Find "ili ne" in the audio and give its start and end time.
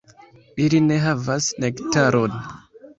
0.63-0.97